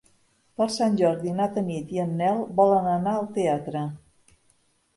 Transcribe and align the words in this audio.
Per 0.59 0.65
Sant 0.75 0.95
Jordi 1.01 1.33
na 1.41 1.47
Tanit 1.59 1.93
i 1.97 2.01
en 2.05 2.17
Nel 2.23 2.43
volen 2.63 2.89
anar 2.97 3.17
al 3.21 3.31
teatre. 3.39 3.87